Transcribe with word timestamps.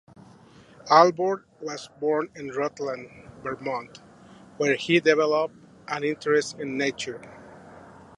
Alvord 0.89 1.45
was 1.61 1.87
born 1.99 2.27
in 2.35 2.47
Rutland, 2.47 3.07
Vermont, 3.43 3.99
where 4.57 4.73
he 4.75 4.99
developed 4.99 5.53
an 5.89 6.03
interest 6.03 6.57
in 6.57 6.75
nature. 6.75 7.21